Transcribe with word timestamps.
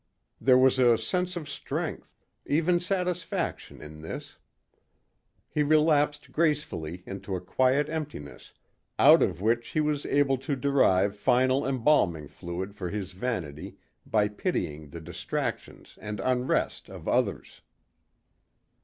There 0.39 0.57
was 0.57 0.79
a 0.79 0.97
sense 0.97 1.35
of 1.35 1.47
strength, 1.47 2.17
even 2.47 2.79
satisfaction 2.79 3.83
in 3.83 4.01
this. 4.01 4.39
He 5.47 5.61
relapsed 5.61 6.31
gracefully 6.31 7.03
into 7.05 7.35
a 7.35 7.39
quiet 7.39 7.87
emptiness 7.87 8.51
out 8.97 9.21
of 9.21 9.41
which 9.41 9.67
he 9.67 9.79
was 9.79 10.07
able 10.07 10.39
to 10.39 10.55
derive 10.55 11.15
final 11.15 11.67
embalming 11.67 12.29
fluid 12.29 12.73
for 12.73 12.89
his 12.89 13.11
vanity 13.11 13.77
by 14.03 14.27
pitying 14.27 14.89
the 14.89 15.01
distractions 15.01 15.99
and 16.01 16.19
unrest 16.19 16.89
of 16.89 17.07
others. 17.07 17.61